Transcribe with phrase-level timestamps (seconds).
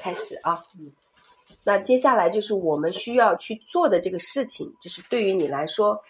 [0.00, 0.64] 开始啊。
[0.78, 0.90] 嗯
[1.62, 6.00] 那接下来就是我们需要去做的这个事情，就是对于你来说，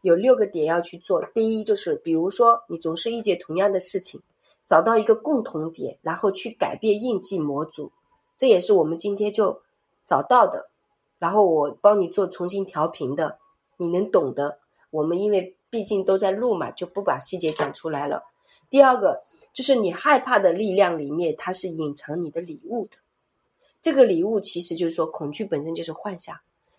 [0.00, 1.22] 有六个点要去做。
[1.34, 4.22] 第一就是，比如说你总是遇见同样的事情，
[4.64, 7.92] 找到一个共同点，然后去改变印记模组，
[8.38, 9.60] 这也是我们今天就
[10.06, 10.70] 找到的。
[11.18, 13.38] 然后我帮你做重新调频的，
[13.76, 14.58] 你能懂的。
[14.90, 18.22] 我们因为毕竟都在录嘛，就不把细节讲出来了。
[18.70, 22.96] 第二个就是你害怕的力量里面，它是隐藏你的礼物的。
[23.84, 26.34] 这个礼物其实就是说，恐惧本身就是幻想，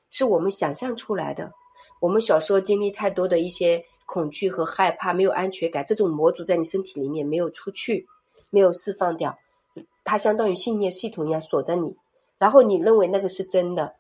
[0.10, 1.54] 是我们想象出来的。
[2.00, 8.08] 我们小时候经历太多的一些恐惧和害怕，没有安全感，这种模组在你身体里面没有出去，
[8.50, 9.38] 没有释放掉，
[10.04, 11.96] 它相当于信念系统一样锁着你。
[12.40, 13.94] 然后你认为那个是真的，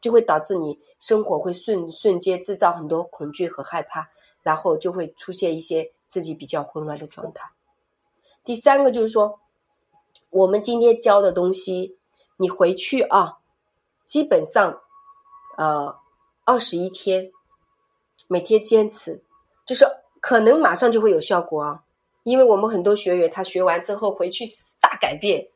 [0.00, 4.08] 就会导致你生活会瞬瞬间制造很多恐惧和害怕，
[4.42, 7.48] 然后就会出现一些自己比较混乱的状态。
[8.44, 9.38] 第三个就是说，
[10.30, 11.94] 我们今天教的东西。
[12.38, 13.38] 你回去啊，
[14.06, 14.80] 基本上，
[15.56, 15.94] 呃，
[16.44, 17.30] 二十一天，
[18.28, 19.22] 每天坚持，
[19.66, 19.84] 就是
[20.20, 21.82] 可能马上就会有效果啊。
[22.22, 24.44] 因为我们很多学员他学完之后回去
[24.80, 25.48] 大改变，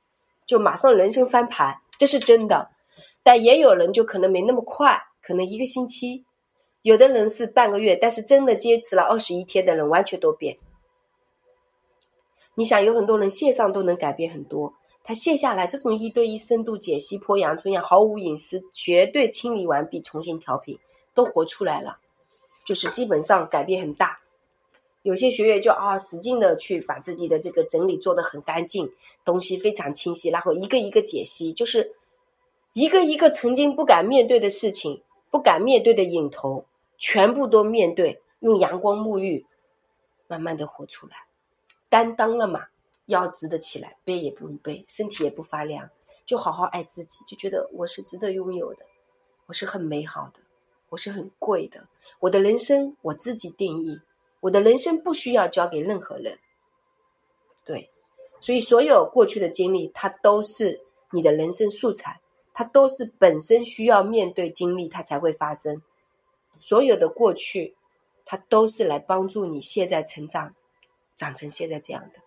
[0.44, 2.70] 就马上人生翻盘，这是真的。
[3.22, 6.24] 但也有人就可能没那么快，可能一个星期，
[6.82, 10.58] 有的人是半个月，但是真的坚持了二十一天的人完全都变。
[12.54, 14.74] 你想，有很多人线上都能改变很多。
[15.04, 20.78] 他卸下来，这种一对一深度解析破阳春样，毫无隐私，绝对清理完毕，重新调频，
[21.12, 21.98] 都活出来了，
[22.64, 24.20] 就是基本上改变很大。
[25.02, 28.88] 有些学员就啊，使劲的去把自己的这个整理做得很干净，
[29.24, 31.96] 东西非常清晰，然后一个一个解析，就是
[32.72, 36.64] 一个一个曾经不敢面对的事情，不敢面对的影头，
[36.98, 39.44] 全部都面对，用阳光沐浴，
[40.28, 41.16] 慢慢的活出来，
[41.88, 42.66] 担当了嘛。
[43.06, 45.90] 腰直得起来，背也不用背，身体也不发凉，
[46.24, 48.86] 就好好爱自己，就觉得我是值得拥有的，
[49.46, 50.40] 我是很美好的，
[50.88, 51.88] 我是很贵的，
[52.20, 54.00] 我的人生我自己定义，
[54.40, 56.38] 我的人生不需要交给任何人。
[57.64, 57.90] 对，
[58.40, 62.20] 所以所有过去的经历，它都是你的人生素材，
[62.54, 65.82] 它都是本身需要面对经历，它才会发生。
[66.58, 67.74] 所有的过去，
[68.24, 70.54] 它都是来帮助你现在成长，
[71.16, 72.20] 长成现在这样的。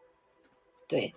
[0.87, 1.13] 对，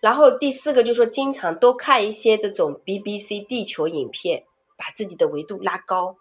[0.00, 4.44] 然后第四个就是说，经常多看一些这种 BBC 地球影片，
[4.76, 6.16] 把自己的维度拉高、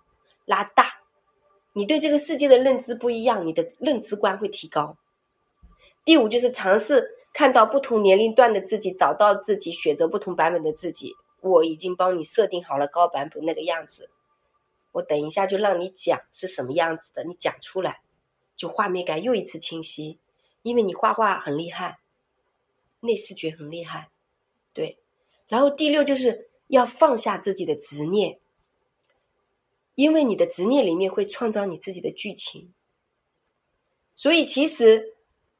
[0.46, 1.02] 拉大。
[1.74, 4.98] 你对这个世界的认知不一样，你的认知观会提高。
[6.04, 11.14] 第五就是尝试看到不同年龄段的自己，找到自己，选择不同版本的自己。
[11.42, 14.09] 我已经帮你设定好了高版本那个样子，
[14.94, 18.02] 我等一下就让你讲是什么样子的，你讲出来，
[18.56, 20.18] 就画面感又一次清晰。
[20.66, 22.00] 因为你画画很厉害，
[23.00, 24.09] 内视觉很厉害，
[24.74, 24.98] 对。
[25.48, 28.40] 然后第六就是要放下自己的执念，
[29.94, 32.74] 因为你的执念里面会创造你自己的剧情。
[34.16, 35.14] 所以其实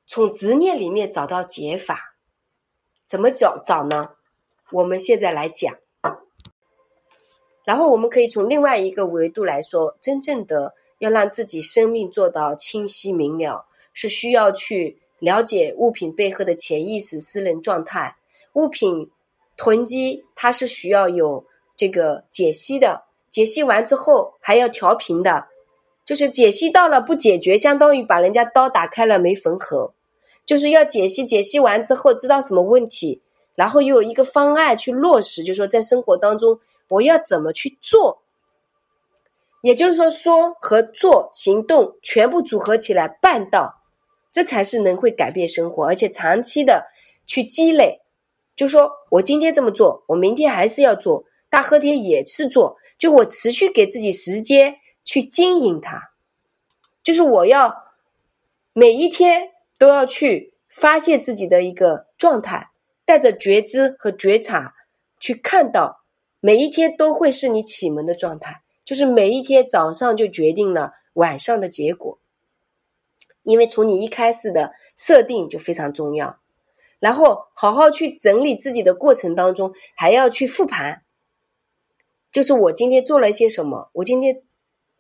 [0.08, 2.16] 从执念里面找到解法，
[3.06, 4.16] 怎么找找呢？
[4.72, 5.78] 我们现在来讲。
[7.64, 13.68] 然后我们可以从另外一个维度来说，真正的要让自己生命做到清晰明了。
[13.96, 18.16] 是需要去了解物品背后的潜意识、私人状态。
[18.54, 19.10] 物品
[19.58, 23.04] 囤积，它是需要有这个解析的。
[23.32, 25.48] 解析完之后还要调频的，
[26.06, 29.94] 就是解析到了不解决，相当于把人家刀打开了没缝合。
[30.46, 33.22] 就是要解析，解析完之后知道什么问题，
[33.56, 38.22] 然后又有一个方案去落实，就说在生活当中我要怎么去做。
[39.62, 43.82] 也就是说，说和做行动全部组合起来办到。
[44.35, 46.88] 这才是能会改变生活，而且长期的
[47.25, 48.01] 去积累。
[48.53, 52.75] 就说我今天这么做，我明天还是要做，大后天也是做。
[53.00, 54.75] 就我持续给自己时间
[55.06, 56.12] 去经营它，
[57.01, 57.73] 就是我要
[58.73, 62.72] 每一天都要去发现自己的一个状态，
[63.06, 64.73] 带着觉知和觉察
[65.17, 66.02] 去看到，
[66.41, 72.20] 每一天都会是你启蒙的状态，就是每一天早上就决定了晚上的结果。
[73.46, 76.40] 因为从你一开始的设定就非常重要，
[77.00, 81.03] 然后好好去整理自己的过程当中，还要去复盘，
[82.32, 84.42] 就是我今天做了一些什么，我今天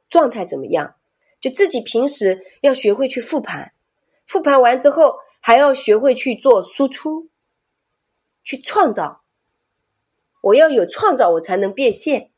[0.09, 0.95] 状态怎么样，
[1.41, 3.73] 就自己平时要学会去复盘，
[4.27, 7.29] 复盘完之后还要学会去做输出，
[8.43, 9.23] 去创造，
[10.41, 12.29] 我要有创造，我才能变现，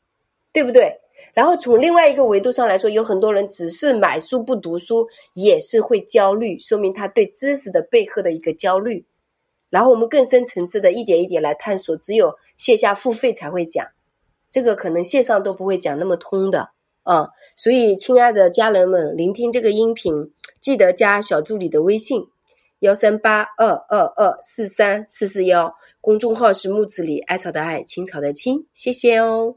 [0.52, 1.00] 对不对？
[1.34, 9.04] 然后从另外一个维度上来说，有很多人只是买书不读书，也是会焦虑，说明他对知识的背后的一个焦虑。
[9.70, 13.86] 然后我们更深层次的一点一点来探索，只有线下付费才会讲，
[14.50, 16.70] 这个可能线上都不会讲那么通的
[17.02, 17.28] 啊。
[17.54, 22.26] 所以，亲爱的家人们，聆听这个音频，记得加小助理的微信：
[22.80, 29.56] 幺三八二二二四三四四幺，公众号是木子李艾草的艾青草的青，谢谢哦。